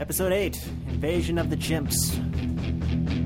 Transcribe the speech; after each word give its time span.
Episode 0.00 0.32
8 0.32 0.66
Invasion 0.88 1.36
of 1.36 1.50
the 1.50 1.56
Chimps. 1.56 3.19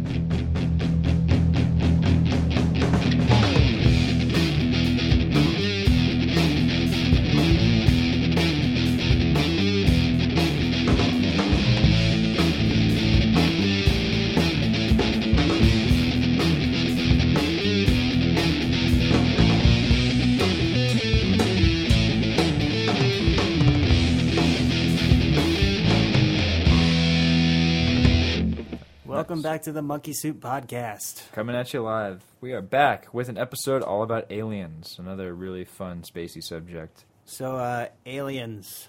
Welcome 29.15 29.43
back 29.43 29.63
to 29.63 29.73
the 29.73 29.81
Monkey 29.81 30.13
Soup 30.13 30.41
Podcast. 30.41 31.31
Coming 31.31 31.55
at 31.55 31.73
you 31.73 31.83
live. 31.83 32.21
We 32.41 32.53
are 32.53 32.61
back 32.61 33.15
with 33.15 33.29
an 33.29 33.39
episode 33.39 33.81
all 33.83 34.03
about 34.03 34.27
aliens, 34.33 34.97
another 34.99 35.33
really 35.33 35.65
fun 35.65 36.03
spacey 36.03 36.43
subject. 36.43 37.05
So, 37.25 37.55
uh, 37.57 37.87
aliens. 38.07 38.89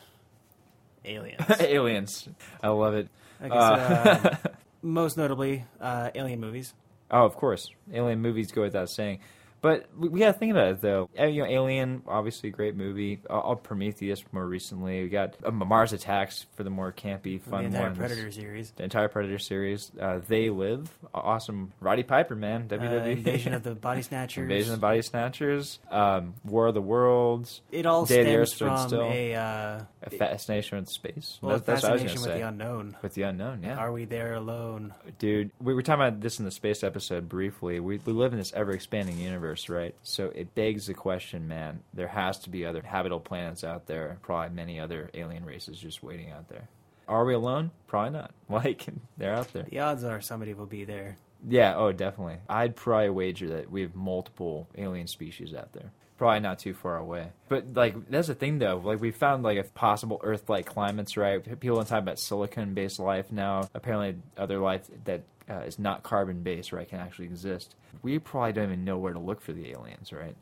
Aliens. 1.05 1.43
aliens. 1.59 2.27
I 2.63 2.70
love 2.70 2.95
it. 2.95 3.07
I 3.39 3.49
guess, 3.49 3.57
Uh, 3.57 4.29
uh, 4.45 4.49
most 4.81 5.15
notably, 5.15 5.63
uh, 5.79 6.09
alien 6.15 6.39
movies. 6.39 6.73
oh, 7.12 7.23
of 7.26 7.35
course. 7.35 7.70
Alien 7.93 8.20
movies 8.20 8.51
go 8.51 8.63
without 8.63 8.89
saying. 8.89 9.20
But 9.66 9.88
we, 9.98 10.10
we 10.10 10.20
got 10.20 10.28
to 10.34 10.38
think 10.38 10.52
about 10.52 10.68
it, 10.68 10.82
though. 10.82 11.10
You 11.18 11.42
know, 11.42 11.48
Alien, 11.50 12.04
obviously 12.08 12.50
a 12.50 12.52
great 12.52 12.76
movie. 12.76 13.20
Uh, 13.28 13.55
Prometheus 13.55 14.24
more 14.32 14.46
recently. 14.46 15.02
We 15.02 15.10
got 15.10 15.38
uh, 15.44 15.50
Mars 15.50 15.91
Attacks 15.91 16.46
for 16.55 16.64
the 16.64 16.70
more 16.70 16.91
campy, 16.91 17.41
fun 17.41 17.62
the 17.62 17.68
entire 17.70 17.82
ones. 17.88 17.98
Predator 17.98 18.32
series. 18.32 18.70
The 18.76 18.84
entire 18.84 19.08
Predator 19.08 19.40
series. 19.40 19.91
Uh, 20.00 20.20
they 20.28 20.52
Live. 20.52 20.88
Awesome. 21.16 21.74
Roddy 21.80 22.04
Piper, 22.04 22.35
man. 22.35 22.68
Uh, 22.72 22.76
WWE. 22.76 23.12
Invasion 23.13 23.55
of 23.55 23.63
the 23.63 23.74
Body 23.90 24.04
Snatchers. 24.04 24.44
Invasion 24.44 24.74
of 24.74 24.80
the 24.80 24.82
Body 24.85 25.02
Snatchers. 25.02 25.79
Um, 25.90 26.35
War 26.44 26.68
of 26.68 26.76
the 26.76 26.82
Worlds. 26.84 27.62
It 27.72 27.88
all 27.88 28.05
Day 28.05 28.22
stems 28.46 28.54
from 28.54 28.77
Still. 28.88 29.02
a, 29.12 29.34
uh, 29.34 29.79
A 30.04 30.10
fascination 30.12 30.77
with 30.77 30.90
space. 30.90 31.40
well, 31.41 31.57
That's- 31.57 31.82
that's 31.82 31.84
what 31.84 31.90
I 31.90 31.94
was 31.94 32.02
fascination 32.04 32.22
with 32.22 32.32
say. 32.34 32.40
the 32.41 32.48
unknown. 32.50 32.98
With 33.02 33.13
the 33.16 33.24
unknown, 33.24 33.63
yeah. 33.63 33.77
Are 33.77 33.91
we 33.91 34.05
there 34.05 34.35
alone? 34.35 34.94
Dude, 35.18 35.50
we 35.60 35.74
were 35.74 35.82
talking 35.82 36.05
about 36.05 36.22
this 36.22 36.38
in 36.38 36.46
the 36.46 36.52
space 36.52 36.84
episode 36.84 37.27
briefly. 37.27 37.79
We, 37.79 37.98
we 38.05 38.13
live 38.13 38.32
in 38.32 38.38
this 38.38 38.54
ever 38.54 38.72
expanding 38.74 39.18
universe, 39.18 39.54
right? 39.70 39.95
So 40.03 40.31
it 40.35 40.55
begs 40.55 40.87
the 40.87 40.93
question, 40.93 41.48
man. 41.48 41.81
There 41.93 42.07
has 42.07 42.39
to 42.39 42.49
be 42.49 42.65
other 42.65 42.81
habitable 42.81 43.20
planets 43.20 43.63
out 43.63 43.87
there, 43.87 44.17
probably 44.21 44.55
many 44.55 44.79
other 44.79 45.09
alien 45.13 45.45
races 45.45 45.77
just 45.77 46.03
waiting 46.03 46.31
out 46.31 46.49
there. 46.49 46.67
Are 47.07 47.25
we 47.25 47.34
alone? 47.34 47.71
Probably 47.87 48.11
not. 48.11 48.31
Like, 48.49 48.85
they're 49.17 49.33
out 49.33 49.51
there. 49.53 49.63
The 49.70 49.79
odds 49.79 50.03
are 50.03 50.21
somebody 50.21 50.53
will 50.53 50.65
be 50.65 50.85
there. 50.85 51.17
Yeah, 51.48 51.76
oh, 51.76 51.91
definitely. 51.91 52.37
I'd 52.49 52.76
probably 52.76 53.09
wager 53.09 53.49
that 53.49 53.70
we 53.70 53.81
have 53.81 53.95
multiple 53.95 54.67
alien 54.77 55.07
species 55.07 55.53
out 55.53 55.73
there. 55.73 55.91
Probably 56.18 56.40
not 56.40 56.60
too 56.60 56.74
far 56.74 56.98
away. 56.98 57.27
But, 57.49 57.74
like, 57.74 58.10
that's 58.10 58.27
the 58.27 58.35
thing, 58.35 58.60
though. 58.60 58.82
Like, 58.84 59.02
we 59.02 59.12
found, 59.12 59.44
like, 59.44 59.58
a 59.58 59.63
possible 59.63 60.22
Earth 60.24 60.49
like 60.49 60.66
climates, 60.66 61.18
right? 61.18 61.44
People 61.60 61.80
are 61.80 61.84
talking 61.84 61.98
about 61.98 62.20
silicon 62.20 62.74
based 62.74 62.99
life 62.99 63.32
now. 63.32 63.70
Apparently, 63.74 64.22
other 64.38 64.59
life 64.59 64.90
that 65.03 65.24
uh, 65.50 65.59
is 65.59 65.78
not 65.78 66.03
carbon 66.03 66.41
based, 66.41 66.72
right, 66.72 66.88
can 66.88 67.00
actually 67.00 67.25
exist. 67.25 67.75
We 68.02 68.19
probably 68.19 68.53
don't 68.53 68.66
even 68.66 68.85
know 68.85 68.97
where 68.97 69.13
to 69.13 69.19
look 69.19 69.41
for 69.41 69.52
the 69.52 69.72
aliens, 69.72 70.13
right? 70.13 70.35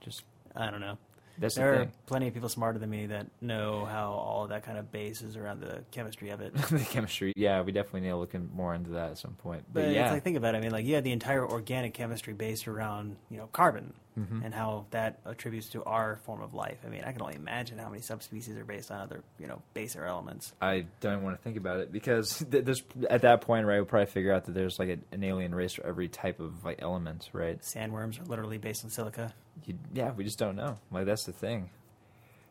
Just, 0.00 0.24
I 0.56 0.70
don't 0.70 0.80
know. 0.80 0.96
That's 1.40 1.56
There 1.56 1.72
the 1.72 1.80
are 1.80 1.84
thing. 1.86 1.92
plenty 2.06 2.28
of 2.28 2.34
people 2.34 2.48
smarter 2.48 2.78
than 2.78 2.90
me 2.90 3.06
that 3.06 3.26
know 3.40 3.84
how 3.86 4.12
all 4.12 4.46
that 4.48 4.62
kind 4.62 4.78
of 4.78 4.92
bases 4.92 5.36
around 5.36 5.60
the 5.60 5.82
chemistry 5.90 6.30
of 6.30 6.40
it. 6.40 6.54
the 6.70 6.78
chemistry. 6.90 7.32
Yeah, 7.34 7.62
we 7.62 7.72
definitely 7.72 8.02
need 8.02 8.10
to 8.10 8.16
look 8.16 8.34
in 8.34 8.48
more 8.54 8.74
into 8.74 8.90
that 8.90 9.10
at 9.10 9.18
some 9.18 9.32
point. 9.32 9.64
But, 9.72 9.86
But 9.86 9.94
yeah. 9.94 10.12
like 10.12 10.22
think 10.22 10.36
about 10.36 10.54
it. 10.54 10.58
I 10.58 10.60
mean, 10.60 10.70
like 10.70 10.84
you 10.84 10.94
had 10.94 11.02
the 11.04 11.12
entire 11.12 11.44
organic 11.44 11.94
chemistry 11.94 12.34
based 12.34 12.68
around 12.68 13.16
you 13.30 13.38
know 13.38 13.46
carbon 13.48 13.94
Mm-hmm. 14.18 14.42
and 14.42 14.52
how 14.52 14.86
that 14.90 15.20
attributes 15.24 15.68
to 15.68 15.84
our 15.84 16.16
form 16.24 16.42
of 16.42 16.52
life. 16.52 16.78
I 16.84 16.88
mean, 16.90 17.04
I 17.04 17.12
can 17.12 17.22
only 17.22 17.36
imagine 17.36 17.78
how 17.78 17.88
many 17.88 18.02
subspecies 18.02 18.56
are 18.56 18.64
based 18.64 18.90
on 18.90 19.00
other 19.00 19.22
you 19.38 19.46
know 19.46 19.62
baser 19.72 20.04
elements. 20.04 20.52
I 20.60 20.86
don't 21.00 21.22
want 21.22 21.36
to 21.38 21.42
think 21.42 21.56
about 21.56 21.78
it 21.78 21.92
because 21.92 22.44
th- 22.50 22.64
there's 22.64 22.82
at 23.08 23.22
that 23.22 23.40
point, 23.42 23.66
right? 23.66 23.76
We'll 23.76 23.84
probably 23.86 24.06
figure 24.06 24.32
out 24.34 24.44
that 24.46 24.52
there's 24.52 24.80
like 24.80 24.88
a, 24.88 24.98
an 25.14 25.22
alien 25.22 25.54
race 25.54 25.74
for 25.74 25.86
every 25.86 26.08
type 26.08 26.40
of 26.40 26.64
like 26.64 26.80
element, 26.82 27.30
right? 27.32 27.60
Sandworms 27.62 28.20
are 28.20 28.24
literally 28.24 28.58
based 28.58 28.84
on 28.84 28.90
silica. 28.90 29.32
You, 29.66 29.74
yeah, 29.94 30.12
we 30.12 30.24
just 30.24 30.38
don't 30.38 30.56
know. 30.56 30.78
Like 30.90 31.06
that's 31.06 31.24
the 31.24 31.32
thing. 31.32 31.70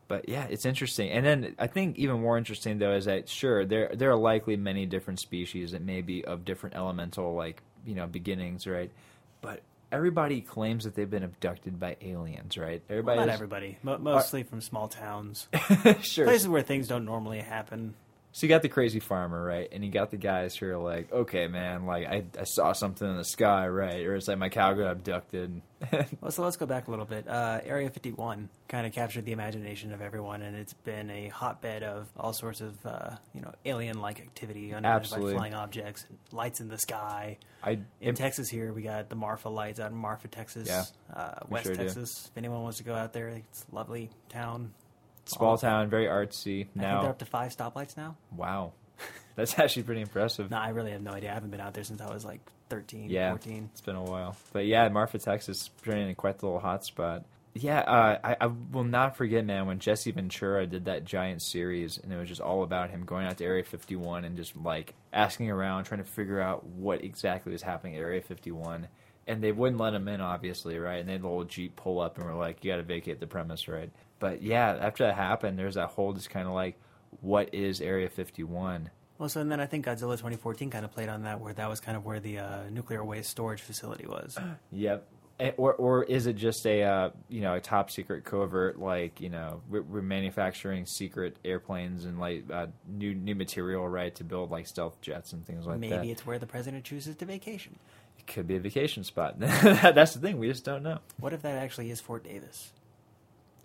But 0.08 0.28
yeah, 0.28 0.47
it's 0.50 0.66
interesting. 0.66 1.12
And 1.12 1.25
then 1.25 1.56
I 1.59 1.68
think 1.68 1.97
even 1.97 2.20
more 2.22 2.38
interesting 2.38 2.80
though 2.80 2.94
is 2.94 3.06
that 3.06 3.30
sure 3.30 3.66
there 3.66 3.92
there 3.94 4.09
are 4.12 4.18
likely 4.18 4.58
many 4.58 4.86
different 4.86 5.19
species 5.19 5.72
that 5.72 5.81
may 5.84 6.02
be 6.02 6.25
of 6.25 6.46
different 6.46 6.75
elemental 6.75 7.36
like 7.36 7.62
you 7.86 7.96
know 7.96 8.08
beginnings, 8.08 8.66
right? 8.66 8.90
But 9.42 9.62
everybody 9.92 10.42
claims 10.42 10.84
that 10.84 10.96
they've 10.96 11.09
been 11.09 11.24
abducted 11.24 11.80
by 11.80 11.98
aliens, 12.02 12.58
right? 12.58 12.81
Well, 12.90 12.98
Everybody, 13.00 13.19
not 13.19 13.30
everybody, 13.30 13.78
mo- 13.84 13.98
mostly 14.00 14.44
from 14.44 14.62
small 14.62 14.88
towns, 14.88 15.48
sure. 16.02 16.25
places 16.25 16.48
where 16.48 16.62
things 16.62 16.88
don't 16.88 17.06
normally 17.06 17.40
happen. 17.40 17.94
So 18.32 18.46
you 18.46 18.50
got 18.50 18.62
the 18.62 18.70
crazy 18.70 19.00
farmer, 19.00 19.44
right? 19.44 19.68
And 19.72 19.84
you 19.84 19.90
got 19.90 20.12
the 20.12 20.18
guys 20.18 20.56
who 20.56 20.68
are 20.68 20.78
like, 20.78 21.12
okay, 21.12 21.48
man, 21.48 21.86
like 21.86 22.06
I, 22.08 22.24
I 22.40 22.44
saw 22.44 22.74
something 22.74 23.08
in 23.08 23.18
the 23.18 23.26
sky, 23.26 23.68
right? 23.68 24.06
Or 24.06 24.16
it's 24.16 24.28
like 24.28 24.38
my 24.38 24.50
cow 24.50 24.74
got 24.74 24.92
abducted. 24.92 25.62
Well, 26.20 26.32
so 26.32 26.44
let's 26.44 26.58
go 26.58 26.66
back 26.66 26.90
a 26.90 26.92
little 26.92 27.06
bit. 27.06 27.26
Uh, 27.26 27.62
Area 27.64 27.90
51 27.90 28.50
kind 28.68 28.86
of 28.86 28.92
captured 28.92 29.24
the 29.24 29.32
imagination 29.32 29.94
of 29.94 30.02
everyone, 30.02 30.42
and 30.42 30.56
it's 30.58 30.74
been 30.74 31.10
a 31.10 31.30
hotbed 31.30 31.84
of 31.84 32.10
all 32.18 32.34
sorts 32.34 32.60
of, 32.60 32.86
uh, 32.86 33.12
you 33.34 33.40
know, 33.40 33.54
alien-like 33.64 34.20
activity, 34.20 34.74
unidentified 34.74 35.04
Absolutely. 35.04 35.34
flying 35.36 35.54
objects, 35.54 36.06
lights 36.34 36.60
in 36.60 36.68
the 36.68 36.78
sky. 36.78 37.38
I 37.64 37.80
In 38.02 38.14
Texas 38.16 38.50
here, 38.50 38.74
we 38.74 38.82
got 38.82 39.08
the 39.08 39.16
Marfa 39.16 39.48
lights 39.48 39.80
out 39.80 39.92
in 39.92 39.98
Marfa, 39.98 40.28
Texas. 40.28 40.68
Yeah, 40.68 40.84
uh, 41.14 41.36
West 41.48 41.68
sure 41.68 41.76
do. 41.76 41.84
Texas. 41.84 42.30
If 42.30 42.38
anyone 42.38 42.62
wants 42.62 42.80
to 42.80 42.84
go 42.84 42.94
out 42.94 43.14
there, 43.14 43.30
it's 43.30 43.66
a 43.72 43.76
lovely 43.76 44.10
town. 44.28 44.74
Small 45.30 45.52
All- 45.52 45.58
town, 45.58 45.90
very 45.90 46.06
artsy. 46.06 46.62
I 46.62 46.64
think 46.64 46.74
they're 46.76 46.92
Now, 46.92 47.06
up 47.10 47.20
to 47.20 47.26
five 47.26 47.56
stoplights 47.56 47.96
now. 47.98 48.16
wow, 48.36 48.74
that's 49.36 49.58
actually 49.60 49.84
pretty 49.84 50.02
impressive. 50.02 50.50
No, 50.52 50.58
I 50.58 50.70
really 50.70 50.92
have 50.92 51.02
no 51.02 51.12
idea. 51.12 51.32
I 51.32 51.34
haven't 51.34 51.52
been 51.52 51.62
out 51.62 51.74
there 51.74 51.84
since 51.84 52.02
I 52.02 52.12
was 52.14 52.26
like 52.26 52.42
13, 52.70 53.10
yeah, 53.10 53.30
14. 53.32 53.70
it's 53.72 53.82
been 53.82 53.96
a 53.96 54.04
while, 54.04 54.36
but 54.54 54.66
yeah, 54.66 54.88
Marfa, 54.90 55.18
Texas, 55.20 55.70
turning 55.84 56.04
into 56.04 56.16
quite 56.16 56.38
the 56.40 56.46
little 56.46 56.62
hotspot. 56.62 57.24
Yeah, 57.56 57.80
uh, 57.80 58.20
I, 58.24 58.38
I 58.42 58.46
will 58.72 58.84
not 58.84 59.18
forget, 59.18 59.44
man, 59.44 59.66
when 59.66 59.80
Jesse 59.80 60.12
Ventura 60.12 60.68
did 60.68 60.86
that 60.86 61.04
giant 61.04 61.42
series, 61.42 61.98
and 61.98 62.14
it 62.14 62.18
was 62.18 62.30
just 62.30 62.40
all 62.42 62.62
about 62.62 62.92
him 62.92 63.04
going 63.06 63.26
out 63.26 63.38
to 63.40 63.44
Area 63.44 63.64
51 63.64 64.24
and 64.24 64.38
just 64.38 64.56
like 64.56 64.94
asking 65.12 65.50
around, 65.50 65.86
trying 65.86 66.04
to 66.04 66.10
figure 66.10 66.40
out 66.40 66.64
what 66.64 67.04
exactly 67.04 67.52
was 67.52 67.64
happening 67.64 67.96
at 67.96 68.02
Area 68.02 68.22
51. 68.22 68.88
And 69.28 69.44
they 69.44 69.52
wouldn't 69.52 69.82
let 69.82 69.96
him 69.96 70.08
in, 70.08 70.22
obviously, 70.22 70.78
right? 70.78 71.00
And 71.00 71.10
they 71.10 71.14
had 71.14 71.24
the 71.24 71.28
little 71.28 71.44
Jeep 71.44 71.76
pull 71.76 72.00
up 72.00 72.18
and 72.18 72.26
were 72.28 72.36
like, 72.36 72.64
you 72.64 72.72
got 72.72 72.78
to 72.78 72.84
vacate 72.84 73.20
the 73.20 73.28
premise, 73.28 73.68
right? 73.68 73.90
But 74.19 74.41
yeah, 74.41 74.78
after 74.80 75.06
that 75.06 75.16
happened, 75.16 75.57
there's 75.57 75.75
that 75.75 75.88
whole 75.88 76.13
just 76.13 76.30
kind 76.30 76.47
of 76.47 76.53
like, 76.53 76.78
what 77.22 77.53
is 77.53 77.81
Area 77.81 78.09
51? 78.09 78.90
Well, 79.18 79.28
so 79.28 79.41
and 79.41 79.52
then 79.52 79.59
I 79.59 79.66
think 79.66 79.85
Godzilla 79.85 80.13
2014 80.13 80.69
kind 80.69 80.85
of 80.85 80.91
played 80.91 81.09
on 81.09 81.24
that, 81.24 81.41
where 81.41 81.53
that 81.53 81.69
was 81.69 81.80
kind 81.80 81.97
of 81.97 82.06
where 82.06 82.19
the 82.19 82.40
uh, 82.40 82.69
nuclear 82.72 83.03
waste 83.03 83.30
storage 83.30 83.62
facility 83.62 84.07
was. 84.07 84.38
Yep. 84.72 85.07
Or, 85.56 85.74
or 85.74 86.03
is 86.03 86.28
it 86.28 86.34
just 86.35 86.66
a 86.68 86.84
uh, 86.84 87.09
you 87.30 87.40
know 87.40 87.53
a 87.53 87.62
top 87.62 87.91
secret 87.91 88.25
covert 88.25 88.78
like 88.78 89.22
you 89.22 89.30
know 89.30 89.62
we're, 89.69 89.84
we're 89.84 90.02
manufacturing 90.02 90.86
secret 90.86 91.38
airplanes 91.46 92.03
and 92.03 92.19
like 92.19 92.44
uh, 92.51 92.68
new 92.86 93.16
new 93.16 93.36
material 93.36 93.88
right 93.88 94.13
to 94.16 94.25
build 94.25 94.51
like 94.51 94.68
stealth 94.68 95.00
jets 95.00 95.31
and 95.31 95.46
things 95.46 95.66
like 95.66 95.80
Maybe 95.80 95.91
that. 95.91 96.00
Maybe 96.01 96.12
it's 96.12 96.25
where 96.25 96.40
the 96.40 96.46
president 96.46 96.84
chooses 96.84 97.16
to 97.16 97.25
vacation. 97.25 97.80
It 98.18 98.28
could 98.28 98.47
be 98.47 98.57
a 98.57 98.59
vacation 98.59 99.06
spot. 99.06 99.40
That's 99.40 100.13
the 100.13 100.19
thing. 100.19 100.40
We 100.40 100.50
just 100.50 100.66
don't 100.66 100.84
know. 100.84 101.00
What 101.22 101.31
if 101.31 101.41
that 101.44 101.56
actually 101.56 101.90
is 101.90 102.01
Fort 102.01 102.25
Davis? 102.25 102.74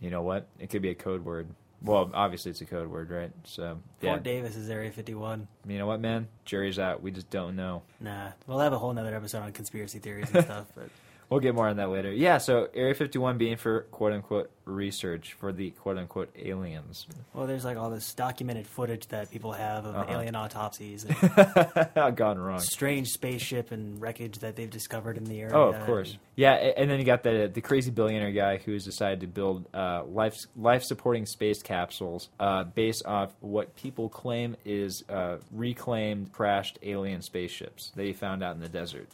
You 0.01 0.11
know 0.11 0.23
what? 0.23 0.47
It 0.59 0.71
could 0.71 0.83
be 0.83 0.91
a 0.91 0.95
code 0.95 1.25
word. 1.25 1.49
Well, 1.83 2.11
obviously 2.15 2.51
it's 2.51 2.61
a 2.63 2.65
code 2.65 2.89
word, 2.89 3.11
right? 3.11 3.31
So 3.45 3.79
yeah. 4.01 4.13
Fort 4.13 4.23
Davis 4.23 4.57
is 4.57 4.71
Area 4.71 4.91
51. 4.91 5.47
You 5.69 5.79
know 5.79 5.87
what, 5.87 6.01
man? 6.01 6.29
Jury's 6.47 6.79
out. 6.79 7.03
We 7.03 7.11
just 7.11 7.29
don't 7.29 7.57
know. 7.57 7.83
Nah, 8.01 8.29
we'll 8.47 8.61
have 8.61 8.73
a 8.73 8.79
whole 8.79 8.93
nother 8.93 9.15
episode 9.15 9.43
on 9.43 9.53
conspiracy 9.53 9.99
theories 9.99 10.31
and 10.33 10.45
stuff. 10.47 10.67
But 10.75 10.89
We'll 11.31 11.41
get 11.41 11.55
more 11.55 11.69
on 11.69 11.77
that 11.79 11.89
later. 11.91 12.13
Yeah, 12.13 12.39
so 12.39 12.69
Area 12.75 12.95
51 12.95 13.39
being 13.39 13.57
for 13.57 13.83
quote 13.91 14.13
unquote 14.13 14.51
research 14.67 15.35
for 15.35 15.53
the 15.53 15.71
quote 15.71 15.99
unquote 15.99 16.31
aliens. 16.39 17.07
well, 17.35 17.47
there's 17.47 17.65
like 17.65 17.77
all 17.77 17.91
this 17.91 18.13
documented 18.15 18.67
footage 18.67 19.07
that 19.09 19.31
people 19.31 19.53
have 19.53 19.85
of 19.85 19.95
Uh-huh. 19.95 20.13
alien 20.13 20.35
autopsies, 20.37 21.05
and 21.05 22.17
Gone 22.17 22.39
wrong. 22.39 22.61
strange 22.61 23.09
spaceship 23.09 23.73
and 23.73 24.01
wreckage 24.01 24.39
that 24.39 24.57
they've 24.57 24.71
discovered 24.71 25.17
in 25.17 25.25
the 25.25 25.41
area. 25.41 25.55
Oh, 25.55 25.73
of 25.73 25.85
course. 25.87 26.17
Yeah, 26.37 26.53
and 26.53 26.91
then 26.91 26.99
you 26.99 27.05
got 27.05 27.23
the 27.23 27.51
the 27.53 27.61
crazy 27.61 27.91
billionaire 27.91 28.33
guy 28.33 28.57
who's 28.59 28.85
decided 28.85 29.21
to 29.21 29.27
build 29.27 29.67
uh, 29.75 30.05
life 30.05 30.37
life 30.57 30.83
supporting 30.83 31.27
space 31.27 31.63
capsules 31.63 32.29
uh, 32.41 32.65
based 32.65 33.05
off 33.07 33.33
what 33.41 33.75
people 33.77 34.09
claim 34.09 34.57
is 34.65 35.05
uh, 35.09 35.37
reclaimed 35.53 36.33
crashed 36.33 36.79
alien 36.83 37.23
spaceships 37.23 37.91
that 37.97 38.05
he 38.05 38.13
found 38.13 38.43
out 38.43 38.55
in 38.55 38.61
the 38.61 38.69
desert. 38.69 39.09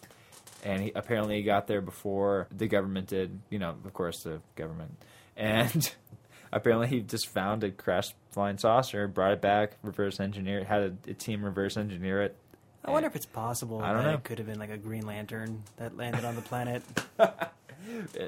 And 0.64 0.82
he, 0.82 0.92
apparently, 0.94 1.36
he 1.36 1.42
got 1.42 1.66
there 1.66 1.80
before 1.80 2.46
the 2.50 2.66
government 2.66 3.08
did. 3.08 3.40
You 3.48 3.58
know, 3.58 3.70
of 3.84 3.92
course, 3.92 4.22
the 4.22 4.40
government. 4.56 5.02
And 5.36 5.92
apparently 6.52 6.88
he 6.88 7.00
just 7.00 7.28
found 7.28 7.64
a 7.64 7.70
crashed 7.70 8.14
flying 8.30 8.58
saucer, 8.58 9.08
brought 9.08 9.32
it 9.32 9.40
back, 9.40 9.76
reverse 9.82 10.20
engineered, 10.20 10.66
had 10.66 10.82
a, 10.82 11.10
a 11.10 11.14
team 11.14 11.44
reverse 11.44 11.76
engineer 11.76 12.22
it. 12.22 12.36
I 12.84 12.90
wonder 12.92 13.08
if 13.08 13.16
it's 13.16 13.26
possible 13.26 13.80
I 13.82 13.92
don't 13.92 14.04
that 14.04 14.10
know. 14.10 14.14
it 14.14 14.24
could 14.24 14.38
have 14.38 14.46
been 14.46 14.58
like 14.58 14.70
a 14.70 14.78
Green 14.78 15.04
Lantern 15.04 15.62
that 15.76 15.96
landed 15.96 16.24
on 16.24 16.34
the 16.34 16.40
planet, 16.40 16.82
and 17.18 17.28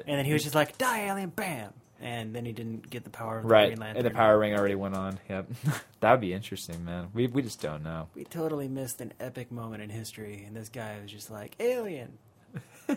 then 0.05 0.25
he 0.25 0.33
was 0.33 0.43
just 0.43 0.53
like, 0.53 0.77
"Die, 0.77 1.05
alien!" 1.07 1.29
Bam, 1.29 1.73
and 2.03 2.35
then 2.35 2.45
he 2.45 2.51
didn't 2.51 2.89
get 2.89 3.05
the 3.05 3.09
power 3.09 3.37
of 3.37 3.43
the 3.43 3.49
Right, 3.49 3.67
Green 3.69 3.79
Lantern. 3.79 4.05
and 4.05 4.13
the 4.13 4.15
power 4.15 4.37
ring 4.37 4.53
already 4.53 4.75
went 4.75 4.93
on. 4.93 5.19
Yep, 5.29 5.47
that 6.01 6.11
would 6.11 6.21
be 6.21 6.33
interesting, 6.33 6.83
man. 6.83 7.07
We 7.13 7.27
we 7.27 7.41
just 7.41 7.61
don't 7.61 7.81
know. 7.83 8.09
We 8.13 8.25
totally 8.25 8.67
missed 8.67 8.99
an 9.01 9.13
epic 9.19 9.51
moment 9.51 9.81
in 9.81 9.89
history, 9.89 10.43
and 10.45 10.55
this 10.55 10.69
guy 10.69 10.97
was 11.01 11.11
just 11.11 11.31
like, 11.31 11.55
"Alien." 11.59 12.17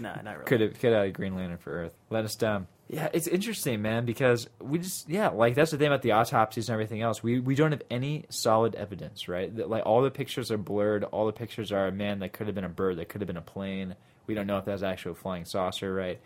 nah, 0.00 0.20
not 0.22 0.32
really. 0.32 0.44
Could 0.46 0.60
have 0.62 0.72
could 0.80 0.92
have 0.92 1.00
had 1.02 1.08
a 1.08 1.12
Green 1.12 1.36
Lantern 1.36 1.58
for 1.58 1.70
Earth. 1.72 1.94
Let 2.10 2.24
us 2.24 2.34
down. 2.34 2.66
Yeah, 2.88 3.08
it's 3.14 3.26
interesting, 3.26 3.80
man, 3.82 4.04
because 4.04 4.48
we 4.60 4.78
just 4.78 5.08
yeah, 5.08 5.28
like 5.28 5.54
that's 5.54 5.70
the 5.70 5.78
thing 5.78 5.86
about 5.88 6.02
the 6.02 6.12
autopsies 6.12 6.68
and 6.68 6.74
everything 6.74 7.02
else. 7.02 7.22
We 7.22 7.40
we 7.40 7.54
don't 7.54 7.72
have 7.72 7.82
any 7.90 8.24
solid 8.30 8.74
evidence, 8.74 9.28
right? 9.28 9.54
That, 9.54 9.68
like 9.68 9.84
all 9.84 10.02
the 10.02 10.10
pictures 10.10 10.50
are 10.50 10.58
blurred. 10.58 11.04
All 11.04 11.26
the 11.26 11.32
pictures 11.32 11.70
are 11.70 11.86
a 11.86 11.92
man 11.92 12.20
that 12.20 12.32
could 12.32 12.46
have 12.46 12.54
been 12.54 12.64
a 12.64 12.68
bird, 12.70 12.96
that 12.96 13.08
could 13.10 13.20
have 13.20 13.26
been 13.28 13.36
a 13.36 13.42
plane. 13.42 13.94
We 14.26 14.34
don't 14.34 14.46
know 14.46 14.56
if 14.56 14.64
that 14.64 14.72
was 14.72 14.82
actually 14.82 15.12
a 15.12 15.16
flying 15.16 15.44
saucer, 15.44 15.92
right? 15.92 16.18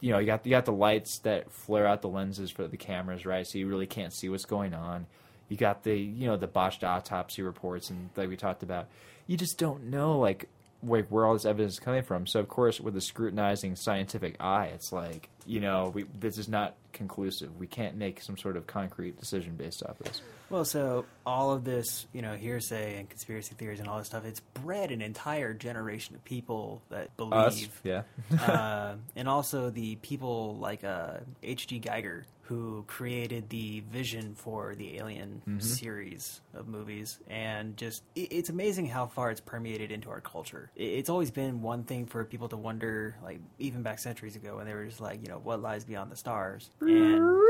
You 0.00 0.12
know, 0.12 0.18
you 0.18 0.26
got 0.26 0.44
you 0.46 0.50
got 0.50 0.64
the 0.64 0.72
lights 0.72 1.18
that 1.20 1.50
flare 1.50 1.86
out 1.86 2.02
the 2.02 2.08
lenses 2.08 2.50
for 2.50 2.66
the 2.66 2.76
cameras, 2.76 3.26
right? 3.26 3.46
So 3.46 3.58
you 3.58 3.66
really 3.66 3.86
can't 3.86 4.12
see 4.12 4.28
what's 4.28 4.44
going 4.44 4.74
on. 4.74 5.06
You 5.48 5.56
got 5.56 5.82
the 5.82 5.96
you 5.96 6.26
know 6.26 6.36
the 6.36 6.46
botched 6.46 6.84
autopsy 6.84 7.42
reports 7.42 7.90
and 7.90 8.10
like 8.16 8.28
we 8.28 8.36
talked 8.36 8.62
about. 8.62 8.88
You 9.26 9.36
just 9.36 9.58
don't 9.58 9.84
know 9.84 10.18
like 10.18 10.48
like 10.82 11.08
where 11.08 11.26
all 11.26 11.34
this 11.34 11.44
evidence 11.44 11.74
is 11.74 11.80
coming 11.80 12.02
from. 12.02 12.26
So 12.26 12.40
of 12.40 12.48
course, 12.48 12.80
with 12.80 12.96
a 12.96 13.00
scrutinizing 13.00 13.76
scientific 13.76 14.36
eye, 14.40 14.66
it's 14.74 14.92
like 14.92 15.28
you 15.46 15.60
know 15.60 15.90
we 15.94 16.04
this 16.18 16.38
is 16.38 16.48
not 16.48 16.74
conclusive. 16.92 17.56
We 17.58 17.66
can't 17.66 17.96
make 17.96 18.20
some 18.20 18.36
sort 18.36 18.56
of 18.56 18.66
concrete 18.66 19.18
decision 19.18 19.56
based 19.56 19.82
off 19.82 19.98
this. 19.98 20.22
Well, 20.48 20.64
so 20.64 21.04
all 21.24 21.52
of 21.52 21.64
this, 21.64 22.06
you 22.12 22.22
know, 22.22 22.34
hearsay 22.34 22.98
and 22.98 23.08
conspiracy 23.08 23.54
theories 23.54 23.78
and 23.78 23.88
all 23.88 23.98
this 23.98 24.08
stuff, 24.08 24.24
it's 24.24 24.40
bred 24.40 24.90
an 24.90 25.00
entire 25.00 25.54
generation 25.54 26.16
of 26.16 26.24
people 26.24 26.82
that 26.90 27.16
believe. 27.16 27.34
Us, 27.34 27.68
yeah, 27.84 28.02
uh, 28.40 28.94
and 29.14 29.28
also 29.28 29.70
the 29.70 29.96
people 29.96 30.56
like 30.56 30.82
uh, 30.82 31.18
H.G. 31.42 31.80
Giger, 31.80 32.24
who 32.50 32.82
created 32.88 33.48
the 33.48 33.78
vision 33.92 34.34
for 34.34 34.74
the 34.74 34.96
Alien 34.98 35.40
Mhm. 35.46 35.62
series 35.62 36.40
of 36.52 36.66
movies. 36.66 37.20
And 37.28 37.76
just, 37.76 38.02
it, 38.16 38.32
it's 38.32 38.48
amazing 38.48 38.86
how 38.86 39.06
far 39.06 39.30
it's 39.30 39.40
permeated 39.40 39.92
into 39.92 40.10
our 40.10 40.20
culture. 40.20 40.68
It, 40.74 40.82
it's 40.98 41.08
always 41.08 41.30
been 41.30 41.62
one 41.62 41.84
thing 41.84 42.06
for 42.06 42.24
people 42.24 42.48
to 42.48 42.56
wonder, 42.56 43.14
like, 43.22 43.38
even 43.60 43.84
back 43.84 44.00
centuries 44.00 44.34
ago, 44.34 44.56
when 44.56 44.66
they 44.66 44.74
were 44.74 44.84
just 44.84 45.00
like, 45.00 45.22
you 45.22 45.28
know, 45.28 45.38
what 45.38 45.62
lies 45.62 45.84
beyond 45.84 46.10
the 46.10 46.16
stars? 46.16 46.70
And 46.80 47.40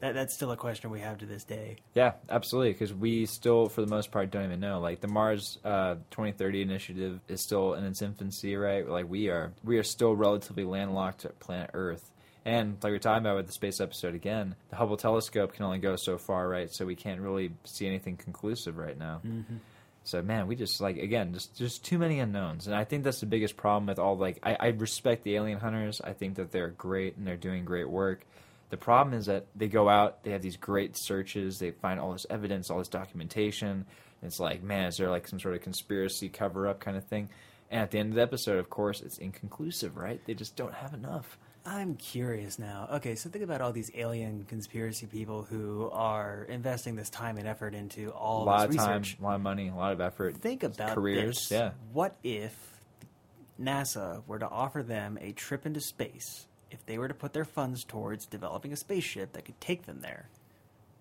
that, 0.00 0.14
that's 0.14 0.34
still 0.34 0.50
a 0.50 0.56
question 0.56 0.90
we 0.90 0.98
have 0.98 1.18
to 1.18 1.26
this 1.26 1.44
day. 1.44 1.76
yeah, 1.94 2.14
absolutely. 2.28 2.72
Because 2.72 2.92
we 2.92 3.24
still, 3.26 3.68
for 3.68 3.82
the 3.82 3.86
most 3.86 4.10
part, 4.10 4.32
don't 4.32 4.46
even 4.46 4.58
know. 4.58 4.80
Like 4.80 5.00
the 5.00 5.06
Mars 5.06 5.58
uh, 5.64 5.94
2030 6.10 6.60
initiative 6.60 7.20
is 7.28 7.40
still 7.40 7.74
in 7.74 7.84
its 7.84 8.02
infancy, 8.02 8.56
right? 8.56 8.84
Like 8.86 9.08
we 9.08 9.28
are, 9.28 9.52
we 9.62 9.78
are 9.78 9.84
still 9.84 10.16
relatively 10.16 10.64
landlocked 10.64 11.24
at 11.24 11.38
planet 11.38 11.70
Earth. 11.72 12.10
And 12.46 12.74
like 12.74 12.84
we 12.84 12.92
we're 12.92 12.98
talking 13.00 13.26
about 13.26 13.34
with 13.34 13.48
the 13.48 13.52
space 13.52 13.80
episode 13.80 14.14
again, 14.14 14.54
the 14.70 14.76
Hubble 14.76 14.96
telescope 14.96 15.52
can 15.52 15.64
only 15.64 15.78
go 15.78 15.96
so 15.96 16.16
far, 16.16 16.48
right? 16.48 16.72
So 16.72 16.86
we 16.86 16.94
can't 16.94 17.20
really 17.20 17.50
see 17.64 17.88
anything 17.88 18.16
conclusive 18.16 18.78
right 18.78 18.96
now. 18.96 19.20
Mm-hmm. 19.26 19.56
So 20.04 20.22
man, 20.22 20.46
we 20.46 20.54
just 20.54 20.80
like 20.80 20.96
again, 20.96 21.34
just 21.34 21.56
just 21.56 21.84
too 21.84 21.98
many 21.98 22.20
unknowns, 22.20 22.68
and 22.68 22.76
I 22.76 22.84
think 22.84 23.02
that's 23.02 23.18
the 23.18 23.26
biggest 23.26 23.56
problem 23.56 23.86
with 23.86 23.98
all 23.98 24.16
like 24.16 24.38
I, 24.44 24.56
I 24.60 24.66
respect 24.68 25.24
the 25.24 25.34
alien 25.34 25.58
hunters. 25.58 26.00
I 26.00 26.12
think 26.12 26.36
that 26.36 26.52
they're 26.52 26.68
great 26.68 27.16
and 27.16 27.26
they're 27.26 27.36
doing 27.36 27.64
great 27.64 27.90
work. 27.90 28.24
The 28.70 28.76
problem 28.76 29.18
is 29.18 29.26
that 29.26 29.46
they 29.56 29.66
go 29.66 29.88
out, 29.88 30.22
they 30.22 30.30
have 30.30 30.42
these 30.42 30.56
great 30.56 30.96
searches, 30.96 31.58
they 31.58 31.72
find 31.72 31.98
all 31.98 32.12
this 32.12 32.26
evidence, 32.30 32.70
all 32.70 32.78
this 32.78 32.86
documentation. 32.86 33.86
It's 34.22 34.38
like, 34.38 34.62
man, 34.62 34.86
is 34.86 34.98
there 34.98 35.10
like 35.10 35.26
some 35.26 35.40
sort 35.40 35.56
of 35.56 35.62
conspiracy 35.62 36.28
cover 36.28 36.68
up 36.68 36.78
kind 36.78 36.96
of 36.96 37.04
thing? 37.06 37.28
And 37.72 37.80
at 37.82 37.90
the 37.90 37.98
end 37.98 38.10
of 38.10 38.14
the 38.14 38.22
episode, 38.22 38.58
of 38.60 38.70
course, 38.70 39.00
it's 39.00 39.18
inconclusive, 39.18 39.96
right? 39.96 40.20
They 40.24 40.34
just 40.34 40.54
don't 40.54 40.74
have 40.74 40.94
enough. 40.94 41.38
I'm 41.66 41.96
curious 41.96 42.60
now. 42.60 42.88
Okay, 42.94 43.16
so 43.16 43.28
think 43.28 43.42
about 43.42 43.60
all 43.60 43.72
these 43.72 43.90
alien 43.96 44.44
conspiracy 44.44 45.06
people 45.06 45.42
who 45.42 45.90
are 45.92 46.46
investing 46.48 46.94
this 46.94 47.10
time 47.10 47.38
and 47.38 47.48
effort 47.48 47.74
into 47.74 48.10
a 48.10 48.12
all 48.12 48.44
lot 48.44 48.68
this 48.68 48.76
of 48.78 48.84
time, 48.86 48.98
research. 49.00 49.18
a 49.20 49.24
lot 49.24 49.34
of 49.34 49.40
money, 49.40 49.68
a 49.68 49.74
lot 49.74 49.92
of 49.92 50.00
effort. 50.00 50.36
Think 50.36 50.62
about 50.62 50.94
careers, 50.94 51.48
this. 51.48 51.50
yeah. 51.50 51.70
What 51.92 52.16
if 52.22 52.54
NASA 53.60 54.22
were 54.28 54.38
to 54.38 54.48
offer 54.48 54.82
them 54.84 55.18
a 55.20 55.32
trip 55.32 55.66
into 55.66 55.80
space 55.80 56.46
if 56.70 56.84
they 56.86 56.98
were 56.98 57.08
to 57.08 57.14
put 57.14 57.32
their 57.32 57.44
funds 57.44 57.82
towards 57.84 58.26
developing 58.26 58.72
a 58.72 58.76
spaceship 58.76 59.32
that 59.32 59.44
could 59.44 59.60
take 59.60 59.86
them 59.86 60.00
there? 60.02 60.28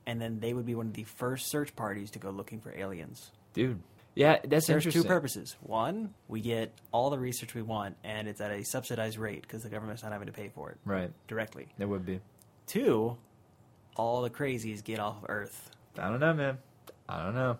And 0.07 0.19
then 0.19 0.39
they 0.39 0.53
would 0.53 0.65
be 0.65 0.73
one 0.75 0.87
of 0.87 0.93
the 0.93 1.03
first 1.03 1.49
search 1.49 1.75
parties 1.75 2.09
to 2.11 2.19
go 2.19 2.29
looking 2.31 2.59
for 2.59 2.71
aliens. 2.75 3.31
Dude. 3.53 3.81
Yeah, 4.15 4.39
that's 4.45 4.67
There's 4.67 4.85
interesting. 4.85 5.01
two 5.03 5.07
purposes. 5.07 5.55
One, 5.61 6.13
we 6.29 6.39
get 6.39 6.71
all 6.93 7.09
the 7.09 7.19
research 7.19 7.53
we 7.53 7.61
want, 7.61 7.97
and 8.03 8.27
it's 8.29 8.39
at 8.39 8.49
a 8.51 8.63
subsidized 8.63 9.17
rate 9.17 9.41
because 9.41 9.63
the 9.63 9.69
government's 9.69 10.03
not 10.03 10.13
having 10.13 10.27
to 10.27 10.33
pay 10.33 10.47
for 10.49 10.71
it 10.71 10.77
Right. 10.85 11.11
directly. 11.27 11.67
It 11.77 11.85
would 11.85 12.05
be. 12.05 12.21
Two, 12.65 13.17
all 13.97 14.21
the 14.21 14.29
crazies 14.29 14.81
get 14.83 14.99
off 14.99 15.17
of 15.17 15.25
Earth. 15.29 15.69
I 15.99 16.09
don't 16.09 16.21
know, 16.21 16.33
man. 16.33 16.57
I 17.09 17.23
don't 17.23 17.35
know. 17.35 17.57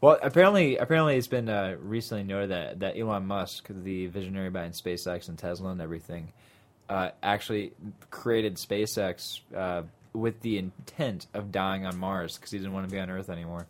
Well, 0.00 0.18
apparently, 0.22 0.76
apparently, 0.76 1.16
it's 1.16 1.26
been 1.26 1.48
uh, 1.48 1.76
recently 1.80 2.22
noted 2.22 2.50
that 2.50 2.80
that 2.80 2.98
Elon 2.98 3.26
Musk, 3.26 3.66
the 3.68 4.06
visionary 4.06 4.50
behind 4.50 4.74
SpaceX 4.74 5.28
and 5.28 5.36
Tesla 5.38 5.70
and 5.70 5.80
everything, 5.80 6.32
uh, 6.88 7.10
actually 7.22 7.72
created 8.10 8.56
SpaceX 8.56 9.40
uh, 9.56 9.82
with 10.12 10.40
the 10.42 10.58
intent 10.58 11.26
of 11.34 11.50
dying 11.50 11.84
on 11.84 11.98
Mars 11.98 12.36
because 12.36 12.52
he 12.52 12.58
didn't 12.58 12.74
want 12.74 12.88
to 12.88 12.94
be 12.94 13.00
on 13.00 13.10
Earth 13.10 13.28
anymore. 13.28 13.66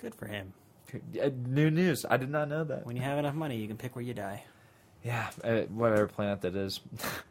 Good 0.00 0.14
for 0.14 0.26
him. 0.26 0.54
Uh, 0.94 1.30
New 1.46 1.70
news. 1.70 2.04
I 2.08 2.16
did 2.16 2.30
not 2.30 2.48
know 2.48 2.64
that. 2.64 2.86
When 2.86 2.96
you 2.96 3.02
have 3.02 3.18
enough 3.18 3.34
money, 3.34 3.56
you 3.56 3.68
can 3.68 3.76
pick 3.76 3.96
where 3.96 4.04
you 4.04 4.14
die. 4.14 4.44
Yeah, 5.04 5.30
uh, 5.42 5.62
whatever 5.62 6.06
planet 6.06 6.42
that 6.42 6.54
is. 6.54 6.80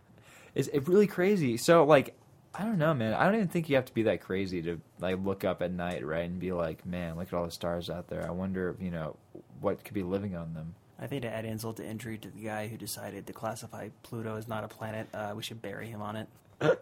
it's 0.56 0.68
it 0.70 0.88
really 0.88 1.08
crazy. 1.08 1.58
So 1.58 1.84
like, 1.84 2.16
I 2.54 2.64
don't 2.64 2.78
know, 2.78 2.94
man. 2.94 3.14
I 3.14 3.26
don't 3.26 3.36
even 3.36 3.48
think 3.48 3.70
you 3.70 3.76
have 3.76 3.86
to 3.86 3.94
be 3.94 4.04
that 4.04 4.22
crazy 4.22 4.62
to 4.64 4.82
like 5.00 5.18
look 5.24 5.46
up 5.46 5.62
at 5.62 5.72
night, 5.72 6.06
right, 6.06 6.26
and 6.26 6.40
be 6.40 6.52
like, 6.52 6.86
man, 6.86 7.18
look 7.18 7.28
at 7.28 7.34
all 7.34 7.46
the 7.46 7.52
stars 7.52 7.90
out 7.90 8.08
there. 8.08 8.28
I 8.28 8.32
wonder, 8.32 8.76
you 8.80 8.92
know, 8.92 9.16
what 9.62 9.84
could 9.84 9.94
be 9.94 10.04
living 10.04 10.36
on 10.36 10.54
them. 10.54 10.76
I 11.00 11.08
think 11.08 11.24
to 11.24 11.30
add 11.34 11.46
insult 11.46 11.78
to 11.78 11.86
injury 11.86 12.18
to 12.20 12.30
the 12.30 12.44
guy 12.44 12.68
who 12.68 12.78
decided 12.78 13.26
to 13.28 13.34
classify 13.34 13.90
Pluto 14.04 14.38
as 14.38 14.48
not 14.48 14.64
a 14.64 14.68
planet, 14.68 15.08
uh, 15.14 15.34
we 15.36 15.42
should 15.42 15.62
bury 15.62 15.88
him 15.88 16.02
on 16.02 16.16
it. 16.16 16.28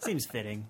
Seems 0.00 0.26
fitting. 0.26 0.66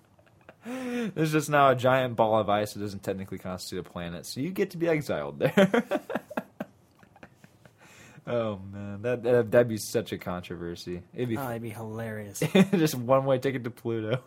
There's 1.15 1.31
just 1.31 1.49
now 1.49 1.69
a 1.69 1.75
giant 1.75 2.15
ball 2.15 2.39
of 2.39 2.49
ice 2.49 2.73
that 2.73 2.79
doesn't 2.79 3.03
technically 3.03 3.37
constitute 3.37 3.85
a 3.85 3.89
planet, 3.89 4.25
so 4.25 4.39
you 4.39 4.49
get 4.49 4.71
to 4.71 4.77
be 4.77 4.87
exiled 4.87 5.37
there. 5.39 5.83
oh 8.27 8.59
man, 8.71 9.01
that, 9.03 9.21
that 9.23 9.51
that'd 9.51 9.67
be 9.67 9.77
such 9.77 10.11
a 10.11 10.17
controversy. 10.17 11.03
It'd 11.13 11.29
be 11.29 11.37
Oh, 11.37 11.49
it'd 11.49 11.61
be 11.61 11.69
hilarious. 11.69 12.39
just 12.71 12.95
one 12.95 13.25
way 13.25 13.37
ticket 13.37 13.63
to 13.65 13.69
Pluto. 13.69 14.19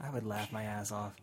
I 0.00 0.10
would 0.10 0.26
laugh 0.26 0.52
my 0.52 0.64
ass 0.64 0.92
off. 0.92 1.14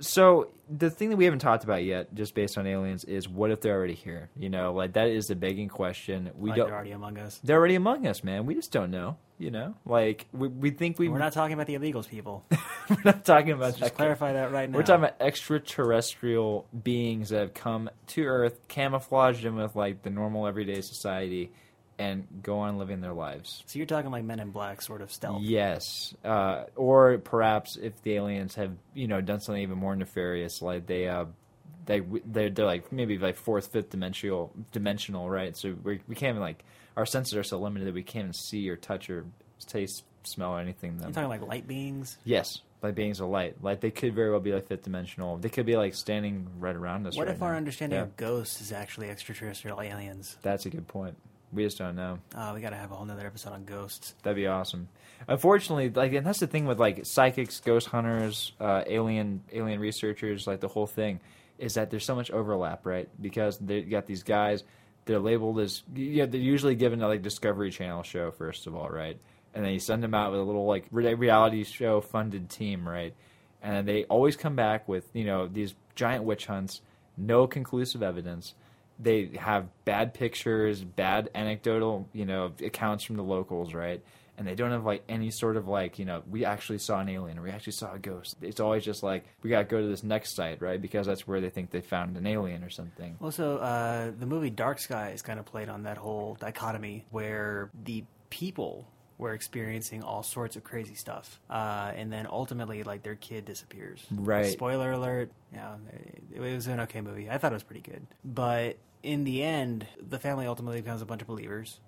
So 0.00 0.50
the 0.68 0.90
thing 0.90 1.10
that 1.10 1.16
we 1.16 1.24
haven't 1.24 1.40
talked 1.40 1.64
about 1.64 1.84
yet, 1.84 2.14
just 2.14 2.34
based 2.34 2.58
on 2.58 2.66
aliens, 2.66 3.04
is 3.04 3.28
what 3.28 3.50
if 3.50 3.60
they're 3.60 3.76
already 3.76 3.94
here? 3.94 4.30
You 4.36 4.50
know, 4.50 4.72
like 4.72 4.94
that 4.94 5.08
is 5.08 5.28
the 5.28 5.36
begging 5.36 5.68
question. 5.68 6.30
We 6.36 6.50
like 6.50 6.56
don't. 6.56 6.66
they're 6.66 6.74
already 6.74 6.92
among 6.92 7.18
us. 7.18 7.40
They're 7.44 7.58
already 7.58 7.74
among 7.74 8.06
us, 8.06 8.24
man. 8.24 8.46
We 8.46 8.54
just 8.54 8.72
don't 8.72 8.90
know. 8.90 9.16
You 9.36 9.50
know, 9.50 9.74
like 9.84 10.26
we 10.32 10.46
we 10.46 10.70
think 10.70 10.96
we 10.98 11.08
We're 11.08 11.18
not 11.18 11.32
talking 11.32 11.54
about 11.54 11.66
the 11.66 11.74
illegals, 11.74 12.08
people. 12.08 12.44
we're 12.88 12.96
not 13.04 13.24
talking 13.24 13.50
about 13.50 13.64
Let's 13.64 13.78
just 13.78 13.90
that. 13.92 13.96
clarify 13.96 14.34
that 14.34 14.52
right 14.52 14.70
now. 14.70 14.76
We're 14.76 14.84
talking 14.84 15.04
about 15.04 15.20
extraterrestrial 15.20 16.68
beings 16.84 17.30
that 17.30 17.40
have 17.40 17.54
come 17.54 17.90
to 18.08 18.24
Earth, 18.24 18.60
camouflaged 18.68 19.44
in 19.44 19.56
with 19.56 19.74
like 19.74 20.02
the 20.02 20.10
normal 20.10 20.46
everyday 20.46 20.80
society, 20.82 21.50
and 21.98 22.26
go 22.42 22.58
on 22.58 22.78
living 22.78 23.00
their 23.00 23.12
lives. 23.12 23.62
So 23.66 23.78
you're 23.78 23.86
talking 23.86 24.10
like 24.10 24.24
Men 24.24 24.40
in 24.40 24.50
Black 24.50 24.82
sort 24.82 25.00
of 25.02 25.12
stealth. 25.12 25.42
Yes, 25.42 26.14
uh, 26.24 26.64
or 26.76 27.18
perhaps 27.18 27.76
if 27.76 28.00
the 28.02 28.14
aliens 28.14 28.54
have 28.56 28.72
you 28.94 29.06
know 29.08 29.20
done 29.20 29.40
something 29.40 29.62
even 29.62 29.78
more 29.78 29.94
nefarious, 29.94 30.60
like 30.62 30.86
they 30.86 31.08
uh, 31.08 31.26
they 31.86 32.00
they're, 32.26 32.50
they're 32.50 32.66
like 32.66 32.90
maybe 32.92 33.18
like 33.18 33.36
fourth, 33.36 33.70
fifth 33.72 33.90
dimensional 33.90 34.52
dimensional, 34.72 35.28
right? 35.30 35.56
So 35.56 35.74
we 35.82 36.00
we 36.08 36.14
can't 36.14 36.30
even 36.30 36.40
like 36.40 36.64
our 36.96 37.06
senses 37.06 37.36
are 37.36 37.42
so 37.44 37.58
limited 37.58 37.86
that 37.88 37.94
we 37.94 38.02
can't 38.02 38.24
even 38.24 38.32
see 38.34 38.68
or 38.68 38.76
touch 38.76 39.10
or 39.10 39.24
taste, 39.66 40.04
smell 40.24 40.50
or 40.52 40.60
anything. 40.60 40.96
Them. 40.98 41.08
You're 41.08 41.12
talking 41.14 41.28
like 41.28 41.42
light 41.42 41.66
beings. 41.68 42.18
yes, 42.24 42.60
like 42.82 42.94
beings 42.94 43.20
of 43.20 43.28
light. 43.28 43.62
Like 43.62 43.80
they 43.80 43.90
could 43.90 44.14
very 44.14 44.30
well 44.30 44.40
be 44.40 44.52
like 44.52 44.66
fifth 44.68 44.82
dimensional. 44.82 45.36
They 45.38 45.48
could 45.48 45.66
be 45.66 45.76
like 45.76 45.94
standing 45.94 46.48
right 46.58 46.74
around 46.76 47.06
us. 47.06 47.16
What 47.16 47.26
right 47.28 47.36
if 47.36 47.42
our 47.42 47.56
understanding 47.56 47.98
Yeah. 47.98 48.02
of 48.04 48.16
ghosts 48.16 48.60
is 48.60 48.72
actually 48.72 49.10
extraterrestrial 49.10 49.80
aliens? 49.80 50.36
That's 50.42 50.66
a 50.66 50.70
good 50.70 50.86
point. 50.88 51.16
We 51.54 51.64
just 51.64 51.78
don't 51.78 51.96
know. 51.96 52.18
Uh, 52.34 52.52
we 52.54 52.60
got 52.60 52.70
to 52.70 52.76
have 52.76 52.90
a 52.92 52.94
whole 52.94 53.06
nother 53.06 53.26
episode 53.26 53.52
on 53.52 53.64
ghosts. 53.64 54.14
That'd 54.22 54.36
be 54.36 54.46
awesome. 54.46 54.88
Unfortunately, 55.28 55.90
like, 55.90 56.12
and 56.12 56.26
that's 56.26 56.40
the 56.40 56.46
thing 56.46 56.66
with 56.66 56.78
like 56.78 57.06
psychics, 57.06 57.60
ghost 57.60 57.86
hunters, 57.88 58.52
uh, 58.60 58.82
alien 58.86 59.42
alien 59.52 59.80
researchers, 59.80 60.46
like 60.46 60.60
the 60.60 60.68
whole 60.68 60.86
thing, 60.86 61.20
is 61.58 61.74
that 61.74 61.90
there's 61.90 62.04
so 62.04 62.14
much 62.14 62.30
overlap, 62.30 62.84
right? 62.84 63.08
Because 63.20 63.58
they 63.58 63.82
got 63.82 64.06
these 64.06 64.22
guys, 64.22 64.64
they're 65.04 65.18
labeled 65.20 65.60
as 65.60 65.82
yeah, 65.94 66.26
they're 66.26 66.40
usually 66.40 66.74
given 66.74 67.00
a 67.02 67.08
like 67.08 67.22
Discovery 67.22 67.70
Channel 67.70 68.02
show 68.02 68.30
first 68.32 68.66
of 68.66 68.74
all, 68.74 68.88
right? 68.88 69.18
and 69.54 69.64
then 69.64 69.72
you 69.72 69.78
send 69.78 70.02
them 70.02 70.14
out 70.14 70.32
with 70.32 70.40
a 70.40 70.42
little 70.42 70.66
like 70.66 70.86
reality 70.90 71.64
show 71.64 72.00
funded 72.00 72.50
team, 72.50 72.86
right? 72.86 73.14
And 73.62 73.88
they 73.88 74.04
always 74.04 74.36
come 74.36 74.56
back 74.56 74.88
with 74.88 75.08
you 75.14 75.24
know 75.24 75.46
these 75.46 75.74
giant 75.94 76.24
witch 76.24 76.46
hunts, 76.46 76.82
no 77.16 77.46
conclusive 77.46 78.02
evidence. 78.02 78.54
They 78.98 79.30
have 79.38 79.66
bad 79.84 80.14
pictures, 80.14 80.82
bad 80.82 81.30
anecdotal 81.34 82.08
you 82.12 82.24
know 82.24 82.52
accounts 82.62 83.04
from 83.04 83.16
the 83.16 83.22
locals, 83.22 83.74
right? 83.74 84.02
And 84.36 84.48
they 84.48 84.56
don't 84.56 84.72
have 84.72 84.84
like 84.84 85.04
any 85.08 85.30
sort 85.30 85.56
of 85.56 85.68
like 85.68 85.98
you 85.98 86.04
know 86.04 86.22
we 86.28 86.44
actually 86.44 86.78
saw 86.78 87.00
an 87.00 87.08
alien 87.08 87.38
or 87.38 87.42
we 87.42 87.50
actually 87.50 87.72
saw 87.72 87.92
a 87.92 87.98
ghost. 87.98 88.36
It's 88.40 88.60
always 88.60 88.84
just 88.84 89.02
like 89.02 89.24
we 89.42 89.50
got 89.50 89.58
to 89.60 89.64
go 89.64 89.80
to 89.80 89.86
this 89.86 90.02
next 90.02 90.34
site, 90.34 90.60
right? 90.60 90.80
Because 90.80 91.06
that's 91.06 91.26
where 91.26 91.40
they 91.40 91.50
think 91.50 91.70
they 91.70 91.80
found 91.80 92.16
an 92.16 92.26
alien 92.26 92.62
or 92.64 92.70
something. 92.70 93.16
Also, 93.20 93.58
uh, 93.58 94.12
the 94.18 94.26
movie 94.26 94.50
Dark 94.50 94.78
Skies 94.78 95.22
kind 95.22 95.38
of 95.38 95.44
played 95.44 95.68
on 95.68 95.84
that 95.84 95.98
whole 95.98 96.36
dichotomy 96.40 97.04
where 97.10 97.70
the 97.84 98.04
people 98.30 98.88
were 99.18 99.32
experiencing 99.32 100.02
all 100.02 100.22
sorts 100.22 100.56
of 100.56 100.64
crazy 100.64 100.94
stuff, 100.94 101.40
uh, 101.48 101.92
and 101.94 102.12
then 102.12 102.26
ultimately, 102.28 102.82
like 102.82 103.02
their 103.02 103.14
kid 103.14 103.44
disappears. 103.44 104.04
Right. 104.10 104.52
Spoiler 104.52 104.92
alert. 104.92 105.30
Yeah, 105.52 105.76
it, 105.92 106.22
it 106.34 106.40
was 106.40 106.66
an 106.66 106.80
okay 106.80 107.00
movie. 107.00 107.30
I 107.30 107.38
thought 107.38 107.52
it 107.52 107.54
was 107.54 107.62
pretty 107.62 107.82
good, 107.82 108.06
but 108.24 108.76
in 109.02 109.24
the 109.24 109.42
end, 109.42 109.86
the 110.00 110.18
family 110.18 110.46
ultimately 110.46 110.80
becomes 110.80 111.02
a 111.02 111.06
bunch 111.06 111.22
of 111.22 111.28
believers. 111.28 111.80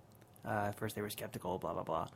Uh, 0.46 0.66
at 0.68 0.76
first, 0.76 0.94
they 0.94 1.02
were 1.02 1.10
skeptical, 1.10 1.58
blah 1.58 1.72
blah 1.72 1.82
blah, 1.82 2.08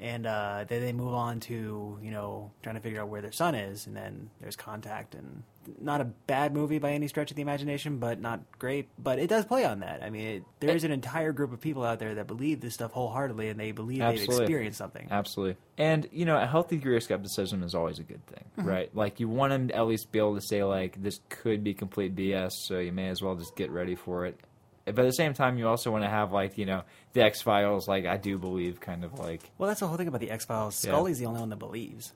and 0.00 0.26
uh, 0.26 0.64
then 0.66 0.82
they 0.82 0.92
move 0.92 1.14
on 1.14 1.38
to 1.40 1.98
you 2.02 2.10
know 2.10 2.50
trying 2.62 2.74
to 2.74 2.80
figure 2.80 3.00
out 3.00 3.08
where 3.08 3.22
their 3.22 3.32
son 3.32 3.54
is, 3.54 3.86
and 3.86 3.96
then 3.96 4.30
there's 4.40 4.56
contact, 4.56 5.14
and 5.14 5.44
not 5.80 6.00
a 6.00 6.04
bad 6.04 6.54
movie 6.54 6.78
by 6.78 6.92
any 6.92 7.08
stretch 7.08 7.30
of 7.30 7.36
the 7.36 7.42
imagination, 7.42 7.98
but 7.98 8.20
not 8.20 8.40
great. 8.58 8.88
But 8.98 9.18
it 9.18 9.28
does 9.28 9.44
play 9.44 9.64
on 9.64 9.80
that. 9.80 10.02
I 10.02 10.10
mean, 10.10 10.26
it, 10.26 10.44
there 10.60 10.74
is 10.74 10.84
an 10.84 10.92
entire 10.92 11.32
group 11.32 11.52
of 11.52 11.60
people 11.60 11.84
out 11.84 11.98
there 11.98 12.14
that 12.16 12.26
believe 12.26 12.60
this 12.60 12.74
stuff 12.74 12.92
wholeheartedly, 12.92 13.48
and 13.48 13.58
they 13.58 13.72
believe 13.72 13.98
they've 13.98 14.08
Absolutely. 14.20 14.44
experienced 14.44 14.78
something. 14.78 15.08
Absolutely. 15.10 15.56
And, 15.78 16.08
you 16.12 16.24
know, 16.24 16.36
a 16.40 16.46
healthy 16.46 16.76
degree 16.76 16.96
of 16.96 17.02
skepticism 17.02 17.62
is 17.62 17.74
always 17.74 17.98
a 17.98 18.02
good 18.04 18.24
thing, 18.26 18.44
Mm-hmm. 18.58 18.68
right? 18.68 18.94
Like, 18.96 19.20
you 19.20 19.28
want 19.28 19.50
them 19.52 19.68
to 19.68 19.76
at 19.76 19.86
least 19.86 20.10
be 20.12 20.18
able 20.18 20.34
to 20.36 20.40
say, 20.40 20.64
like, 20.64 21.02
this 21.02 21.20
could 21.28 21.62
be 21.62 21.74
complete 21.74 22.14
BS, 22.16 22.50
so 22.66 22.78
you 22.78 22.92
may 22.92 23.08
as 23.08 23.20
well 23.22 23.34
just 23.34 23.54
get 23.56 23.70
ready 23.70 23.94
for 23.94 24.26
it. 24.26 24.38
But 24.86 25.00
at 25.00 25.04
the 25.06 25.12
same 25.12 25.34
time, 25.34 25.58
you 25.58 25.66
also 25.66 25.90
want 25.90 26.04
to 26.04 26.08
have, 26.08 26.30
like, 26.32 26.56
you 26.58 26.64
know, 26.64 26.82
the 27.12 27.22
X 27.22 27.42
Files, 27.42 27.88
like, 27.88 28.06
I 28.06 28.16
do 28.18 28.38
believe, 28.38 28.78
kind 28.80 29.02
of 29.04 29.18
like, 29.18 29.42
Well, 29.58 29.66
that's 29.66 29.80
the 29.80 29.88
whole 29.88 29.96
thing 29.96 30.06
about 30.06 30.20
the 30.20 30.30
X 30.30 30.44
Files. 30.44 30.80
Yeah. 30.84 30.92
Scully's 30.92 31.18
the 31.18 31.26
only 31.26 31.40
one 31.40 31.48
that 31.50 31.56
believes. 31.58 32.12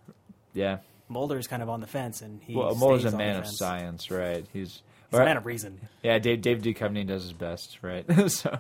yeah. 0.55 0.79
Mulder's 1.11 1.49
kind 1.49 1.63
of 1.63 1.69
on 1.69 1.81
the 1.81 1.87
fence, 1.87 2.23
and 2.23 2.41
he 2.43 2.55
well, 2.55 2.75
Mulder's 2.75 3.05
a 3.05 3.17
man 3.17 3.37
of 3.37 3.47
science, 3.47 4.11
right? 4.11 4.47
He's, 4.53 4.81
He's 5.11 5.19
a 5.19 5.25
man 5.25 5.37
of 5.37 5.45
reason. 5.45 5.89
Yeah, 6.03 6.19
Dave 6.19 6.41
Dave 6.41 6.63
Duchovny 6.63 7.07
does 7.07 7.25
his 7.25 7.33
best, 7.33 7.79
right? 7.83 8.07
so 8.31 8.59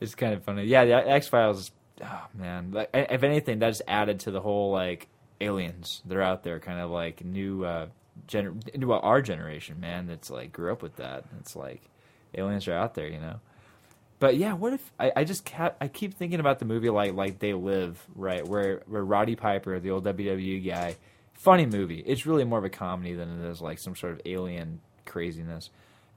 it's 0.00 0.16
kind 0.16 0.34
of 0.34 0.42
funny. 0.42 0.64
Yeah, 0.64 0.84
the 0.84 1.08
X 1.08 1.28
Files. 1.28 1.70
Oh 2.02 2.26
man, 2.34 2.72
like, 2.72 2.90
if 2.92 3.22
anything, 3.22 3.60
that's 3.60 3.80
added 3.86 4.20
to 4.20 4.32
the 4.32 4.40
whole 4.40 4.72
like 4.72 5.06
aliens. 5.40 6.02
They're 6.04 6.22
out 6.22 6.42
there, 6.42 6.58
kind 6.58 6.80
of 6.80 6.90
like 6.90 7.24
new, 7.24 7.64
uh, 7.64 7.86
gener- 8.26 8.68
into 8.70 8.92
our 8.92 9.22
generation, 9.22 9.78
man. 9.80 10.06
That's 10.06 10.28
like 10.28 10.52
grew 10.52 10.72
up 10.72 10.82
with 10.82 10.96
that. 10.96 11.24
It's 11.38 11.54
like 11.54 11.82
aliens 12.34 12.66
are 12.66 12.74
out 12.74 12.94
there, 12.94 13.06
you 13.06 13.20
know. 13.20 13.40
But 14.18 14.36
yeah, 14.36 14.52
what 14.54 14.72
if 14.72 14.92
I, 14.98 15.12
I 15.16 15.24
just 15.24 15.44
kept, 15.44 15.82
I 15.82 15.88
keep 15.88 16.14
thinking 16.14 16.40
about 16.40 16.58
the 16.58 16.64
movie 16.64 16.90
like 16.90 17.14
like 17.14 17.38
They 17.38 17.54
Live, 17.54 18.04
right? 18.16 18.46
Where 18.46 18.82
where 18.86 19.04
Roddy 19.04 19.36
Piper, 19.36 19.78
the 19.78 19.92
old 19.92 20.04
WWE 20.04 20.66
guy, 20.66 20.96
funny 21.42 21.66
movie. 21.66 22.02
It's 22.06 22.26
really 22.26 22.44
more 22.44 22.58
of 22.58 22.64
a 22.64 22.70
comedy 22.70 23.14
than 23.14 23.42
it 23.42 23.48
is 23.50 23.60
like 23.60 23.78
some 23.78 23.96
sort 23.96 24.12
of 24.12 24.20
alien 24.24 24.80
craziness. 25.06 25.70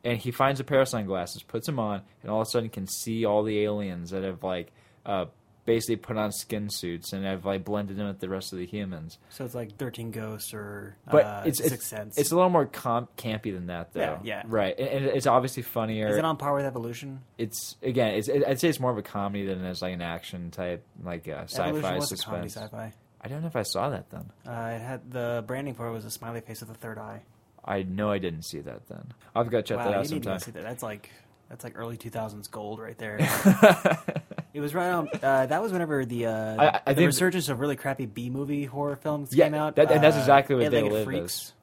And 0.04 0.18
he 0.18 0.32
finds 0.32 0.60
a 0.60 0.64
pair 0.66 0.82
of 0.82 0.90
sunglasses, 0.90 1.44
puts 1.44 1.66
them 1.66 1.80
on, 1.80 2.02
and 2.22 2.30
all 2.32 2.42
of 2.42 2.48
a 2.48 2.50
sudden 2.50 2.70
can 2.70 2.88
see 2.88 3.24
all 3.26 3.44
the 3.44 3.60
aliens 3.64 4.10
that 4.12 4.24
have 4.24 4.44
like 4.44 4.72
uh, 5.06 5.26
basically 5.66 5.96
put 5.96 6.18
on 6.18 6.34
skin 6.34 6.70
suits 6.70 7.14
and 7.14 7.24
have 7.24 7.46
like 7.46 7.64
blended 7.64 7.98
in 7.98 8.06
with 8.06 8.20
the 8.20 8.28
rest 8.28 8.52
of 8.52 8.60
the 8.60 8.66
humans. 8.66 9.18
So 9.30 9.46
it's 9.46 9.56
like 9.56 9.78
Thirteen 9.78 10.12
Ghosts 10.12 10.54
or 10.54 10.98
But 11.10 11.24
uh, 11.26 11.44
it's 11.46 11.60
Sixth 11.60 11.74
it's, 11.74 11.88
Sense. 11.88 12.18
it's 12.18 12.32
a 12.34 12.36
little 12.36 12.50
more 12.50 12.66
com- 12.66 13.08
campy 13.18 13.54
than 13.54 13.68
that, 13.68 13.94
though. 13.94 14.02
Yeah, 14.02 14.20
yeah. 14.24 14.44
Right, 14.46 14.78
and, 14.78 15.06
it's 15.06 15.26
obviously 15.26 15.64
funnier. 15.64 16.10
Is 16.10 16.18
it 16.18 16.26
on 16.26 16.36
par 16.36 16.54
with 16.54 16.66
Evolution? 16.66 17.22
it's 17.38 17.78
again, 17.82 18.16
it's 18.16 18.28
it, 18.28 18.44
I'd 18.46 18.60
say 18.60 18.68
it's 18.68 18.82
more 18.82 18.92
of 18.92 18.98
a 18.98 19.04
comedy 19.04 19.46
than 19.46 19.64
it 19.64 19.72
is 19.72 19.82
like 19.82 19.94
an 19.94 20.02
action 20.02 20.52
type, 20.52 20.84
like 21.02 21.30
uh, 21.30 21.44
sci-fi 21.44 21.70
Evolution 21.70 21.96
was 21.96 22.12
a 22.12 22.18
comedy 22.18 22.50
suspense. 22.50 22.72
sci-fi. 22.74 22.94
I 23.24 23.28
don't 23.30 23.42
know 23.42 23.48
if 23.48 23.56
I 23.56 23.64
saw 23.64 23.90
that 23.90 24.10
then. 24.10 24.30
Uh, 24.46 24.72
it 24.76 24.82
had 24.82 25.10
the 25.12 25.44
branding 25.48 25.74
for 25.76 25.88
it 25.88 25.92
was 25.92 26.06
a 26.06 26.12
smiley 26.12 26.42
face 26.42 26.60
with 26.62 26.70
a 26.72 26.74
third 26.76 26.98
eye. 26.98 27.22
I 27.64 27.84
know 27.84 28.12
I 28.12 28.18
didn't 28.18 28.42
see 28.44 28.60
that 28.60 28.88
then. 28.90 29.14
I've 29.34 29.50
got 29.50 29.58
to 29.58 29.64
check 29.64 29.78
wow, 29.78 29.86
that 29.86 29.94
out 29.94 30.06
you 30.10 30.16
need 30.16 30.24
to 30.24 30.30
sometime. 30.30 30.40
see 30.40 30.52
that. 30.52 30.64
That's 30.64 30.84
like 30.84 31.10
that's 31.50 31.64
like 31.64 31.78
early 31.78 31.96
two 31.98 32.10
thousands 32.10 32.48
gold 32.50 32.80
right 32.80 32.98
there. 32.98 33.18
it 34.54 34.60
was 34.60 34.74
right 34.76 34.90
on. 34.92 35.08
Uh, 35.22 35.46
that 35.46 35.62
was 35.62 35.72
whenever 35.72 36.04
the 36.06 36.26
uh, 36.26 36.56
I- 36.62 36.82
I 36.88 36.94
the 36.94 37.06
resurgence 37.06 37.48
of 37.50 37.60
really 37.60 37.76
crappy 37.76 38.06
B 38.06 38.30
movie 38.30 38.66
horror 38.66 38.96
films 38.98 39.34
Yeah, 39.34 39.46
came 39.46 39.54
out. 39.54 39.76
that- 39.78 39.92
and 39.92 40.04
that's 40.04 40.18
Uh, 40.18 40.20
exactly 40.20 40.56
what 40.56 40.70
They 40.72 40.84
Live 40.84 41.06
Freaks. 41.06 41.24
is. 41.36 41.54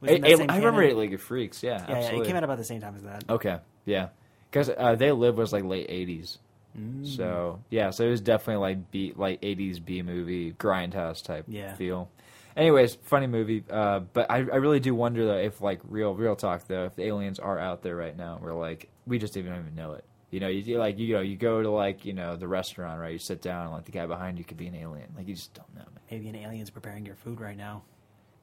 was 0.00 0.10
in 0.10 0.16
Eight- 0.24 0.36
that 0.38 0.44
Eight- 0.44 0.50
I 0.50 0.56
remember. 0.56 0.82
Eight 0.82 0.96
Legged 0.96 1.20
Freaks. 1.20 1.62
Yeah, 1.62 1.84
Yeah, 1.88 1.98
yeah, 2.00 2.20
it 2.20 2.26
came 2.26 2.36
out 2.36 2.44
about 2.44 2.56
the 2.58 2.64
same 2.64 2.80
time 2.80 2.96
as 2.96 3.02
that. 3.02 3.24
Okay, 3.28 3.58
yeah, 3.84 4.08
because 4.50 4.70
uh, 4.70 4.94
They 4.94 5.12
Live 5.12 5.36
was 5.36 5.52
like 5.52 5.64
late 5.64 5.88
'80s. 5.90 6.38
Mm. 6.78 7.06
So 7.06 7.62
yeah, 7.70 7.90
so 7.90 8.04
it 8.04 8.10
was 8.10 8.20
definitely 8.20 8.60
like 8.60 8.90
B 8.90 9.12
like 9.16 9.40
'80s 9.42 9.84
B 9.84 10.02
movie 10.02 10.52
grindhouse 10.52 11.22
type 11.22 11.44
Yeah. 11.48 11.74
feel. 11.74 12.10
Anyways, 12.56 12.96
funny 12.96 13.26
movie. 13.26 13.64
Uh, 13.70 14.00
but 14.00 14.30
I, 14.30 14.36
I 14.36 14.40
really 14.56 14.80
do 14.80 14.94
wonder 14.94 15.24
though 15.26 15.38
if 15.38 15.60
like 15.60 15.80
real 15.84 16.14
real 16.14 16.36
talk 16.36 16.66
though 16.66 16.84
if 16.84 16.96
the 16.96 17.04
aliens 17.04 17.38
are 17.38 17.58
out 17.58 17.82
there 17.82 17.96
right 17.96 18.16
now, 18.16 18.38
we're 18.42 18.54
like 18.54 18.88
we 19.06 19.18
just 19.18 19.36
even 19.36 19.52
don't 19.52 19.60
even 19.60 19.74
know 19.74 19.92
it. 19.92 20.04
You 20.30 20.40
know, 20.40 20.48
you 20.48 20.60
you, 20.60 20.78
like 20.78 20.98
you 20.98 21.14
know 21.14 21.20
you 21.20 21.36
go 21.36 21.62
to 21.62 21.70
like 21.70 22.04
you 22.04 22.12
know 22.14 22.36
the 22.36 22.48
restaurant 22.48 23.00
right, 23.00 23.12
you 23.12 23.18
sit 23.18 23.42
down 23.42 23.64
and 23.64 23.72
like 23.72 23.84
the 23.84 23.92
guy 23.92 24.06
behind 24.06 24.38
you 24.38 24.44
could 24.44 24.56
be 24.56 24.66
an 24.66 24.74
alien. 24.74 25.08
Like 25.16 25.28
you 25.28 25.34
just 25.34 25.52
don't 25.54 25.74
know. 25.74 25.80
Man. 25.80 26.00
Maybe 26.10 26.28
an 26.28 26.36
alien's 26.36 26.70
preparing 26.70 27.04
your 27.04 27.16
food 27.16 27.40
right 27.40 27.56
now, 27.56 27.82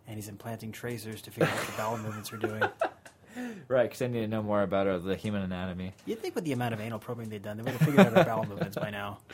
and 0.07 0.15
he's 0.15 0.27
implanting 0.27 0.71
tracers 0.71 1.21
to 1.23 1.31
figure 1.31 1.47
out 1.47 1.57
what 1.57 1.65
the 1.67 1.73
bowel 1.77 1.97
movements 1.97 2.31
are 2.33 2.37
doing. 2.37 2.63
Right, 3.67 3.83
because 3.83 4.01
I 4.01 4.07
need 4.07 4.21
to 4.21 4.27
know 4.27 4.41
more 4.41 4.61
about 4.63 4.87
uh, 4.87 4.97
the 4.99 5.15
human 5.15 5.43
anatomy. 5.43 5.93
You'd 6.05 6.19
think 6.19 6.35
with 6.35 6.43
the 6.43 6.53
amount 6.53 6.73
of 6.73 6.81
anal 6.81 6.99
probing 6.99 7.29
they've 7.29 7.41
done, 7.41 7.57
they 7.57 7.63
would 7.63 7.73
have 7.73 7.81
figured 7.81 7.99
out 8.07 8.17
our 8.17 8.23
bowel 8.25 8.45
movements 8.45 8.77
by 8.77 8.89
now. 8.89 9.19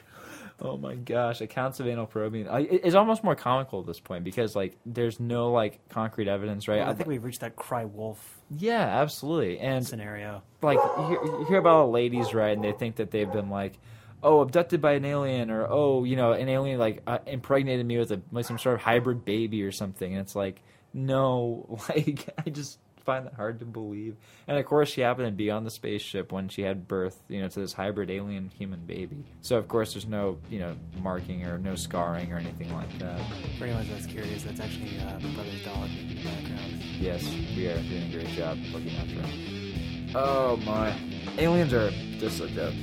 Oh 0.62 0.78
my 0.78 0.96
gosh, 0.96 1.42
accounts 1.42 1.82
of 1.82 1.88
anal 1.88 2.06
probing. 2.06 2.48
I, 2.48 2.62
it- 2.62 2.82
it's 2.86 2.96
almost 2.96 3.26
more 3.26 3.36
comical 3.36 3.82
at 3.82 3.88
this 3.88 4.00
point 4.00 4.24
because 4.24 4.56
like 4.56 4.78
there's 4.86 5.20
no 5.20 5.52
like 5.52 5.90
concrete 5.90 6.30
evidence, 6.30 6.70
right? 6.70 6.80
I 6.82 6.94
think 6.94 7.10
we've 7.10 7.26
reached 7.26 7.42
that 7.42 7.58
cry 7.58 7.84
wolf 7.84 8.36
yeah, 8.50 9.02
absolutely. 9.02 9.60
And 9.60 9.86
scenario. 9.86 10.44
like 10.62 10.78
you 10.78 11.08
hear, 11.08 11.24
you 11.24 11.46
hear 11.48 11.58
about 11.58 11.92
ladies, 11.92 12.34
right? 12.34 12.56
And 12.56 12.64
they 12.64 12.74
think 12.74 12.98
that 12.98 13.12
they've 13.12 13.32
been 13.32 13.50
like, 13.50 13.74
oh, 14.22 14.42
abducted 14.42 14.82
by 14.82 14.94
an 14.94 15.06
alien, 15.06 15.50
or 15.50 15.68
oh, 15.70 16.04
you 16.04 16.16
know, 16.16 16.32
an 16.32 16.48
alien 16.48 16.80
like 16.80 17.02
uh, 17.08 17.20
impregnated 17.26 17.86
me 17.86 17.98
with 17.98 18.12
a 18.12 18.22
with 18.32 18.46
some 18.46 18.60
sort 18.60 18.76
of 18.76 18.82
hybrid 18.82 19.26
baby 19.26 19.64
or 19.64 19.72
something. 19.72 20.12
And 20.12 20.22
it's 20.22 20.36
like, 20.36 20.62
no, 20.94 21.80
like 21.90 22.30
I 22.46 22.50
just 22.50 22.80
find 23.06 23.26
that 23.26 23.36
hard 23.36 23.60
to 23.60 23.66
believe. 23.66 24.16
And 24.48 24.58
of 24.58 24.66
course, 24.66 24.90
she 24.90 25.02
happened 25.02 25.28
to 25.28 25.32
be 25.32 25.50
on 25.52 25.64
the 25.64 25.70
spaceship 25.72 26.32
when 26.32 26.50
she 26.50 26.64
had 26.64 26.88
birth, 26.88 27.22
you 27.30 27.42
know, 27.42 27.48
to 27.48 27.60
this 27.60 27.74
hybrid 27.74 28.10
alien 28.10 28.50
human 28.58 28.82
baby. 28.82 29.24
So 29.42 29.58
of 29.58 29.68
course, 29.68 29.94
there's 29.94 30.08
no 30.08 30.38
you 30.50 30.60
know 30.60 30.76
marking 31.02 31.46
or 31.46 31.58
no 31.58 31.76
scarring 31.76 32.34
or 32.34 32.38
anything 32.38 32.74
like 32.74 32.98
that. 33.00 33.20
For 33.58 33.66
anyone 33.66 33.88
that's 33.90 34.06
curious, 34.08 34.44
that's 34.44 34.60
actually 34.60 35.00
uh, 35.00 35.20
my 35.20 35.34
brother's 35.34 35.64
dog 35.64 35.90
in 35.90 36.10
the 36.10 36.16
background. 36.16 36.84
Yes, 37.00 37.24
we 37.56 37.68
are 37.68 37.82
doing 37.84 38.10
a 38.10 38.12
great 38.12 38.30
job 38.30 38.58
looking 38.74 38.96
after 38.98 39.22
him. 39.22 40.12
Oh 40.16 40.58
my, 40.58 40.98
aliens 41.38 41.74
are 41.74 41.92
just 42.20 42.40
a, 42.40 42.74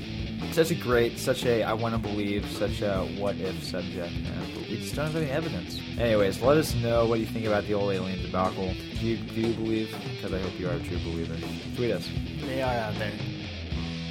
such 0.53 0.71
a 0.71 0.75
great, 0.75 1.19
such 1.19 1.45
a 1.45 1.63
I 1.63 1.73
want 1.73 1.95
to 1.95 2.01
believe, 2.01 2.45
such 2.51 2.83
a 2.83 3.05
what 3.19 3.37
if 3.37 3.63
subject, 3.63 4.13
man. 4.23 4.47
But 4.55 4.69
we 4.69 4.79
just 4.79 4.95
don't 4.95 5.07
have 5.07 5.17
any 5.17 5.31
evidence. 5.31 5.81
Anyways, 5.99 6.43
let 6.43 6.59
us 6.59 6.75
know 6.75 7.07
what 7.07 7.21
you 7.21 7.27
think 7.27 7.47
about 7.47 7.65
the 7.67 7.75
old 7.75 7.93
alien 7.93 8.21
debacle. 8.23 8.75
Do 9.01 9.07
you 9.07 9.17
do 9.17 9.41
you 9.41 9.55
believe? 9.55 9.95
Because 10.17 10.33
I 10.33 10.39
hope 10.39 10.59
you 10.59 10.69
are 10.69 10.75
a 10.75 10.81
true 10.81 10.99
believer. 10.99 11.37
Tweet 11.77 11.93
us. 11.93 12.09
They 12.41 12.63
are 12.63 12.75
out 12.75 12.95
there. 12.97 13.13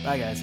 Bye, 0.03 0.17
guys. 0.17 0.41